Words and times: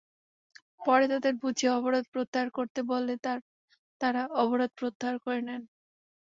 পরে 0.81 1.05
তাঁদের 1.11 1.33
বুঝিয়ে 1.41 1.75
অবরোধ 1.77 2.05
প্রত্যাহার 2.13 2.49
করতে 2.57 2.79
বললে 2.91 3.13
তাঁরা 4.01 4.23
অবরোধ 4.41 4.71
প্রত্যাহার 4.79 5.17
করে 5.25 5.39
নেন। 5.47 5.61